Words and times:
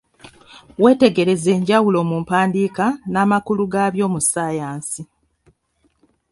Wetegereze 0.83 1.49
enjawulo 1.57 1.99
mu 2.09 2.17
mpandiika 2.23 2.85
n'amakulu 3.11 3.63
gabyo 3.73 4.05
mu 4.13 4.19
ssayansi 4.23 5.01